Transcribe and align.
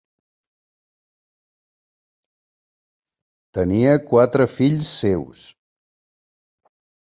Tenia 3.59 3.93
quatre 4.15 4.51
fills 4.57 4.93
seus. 5.05 5.47